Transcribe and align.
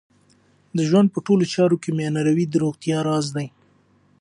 د 0.77 0.79
ژوند 0.89 1.07
په 1.11 1.19
ټولو 1.25 1.43
چارو 1.53 1.81
کې 1.83 1.89
میانه 1.97 2.21
روی 2.27 2.45
د 2.49 2.55
روغتیا 2.63 2.97
راز 3.07 3.25
دی. 3.35 3.47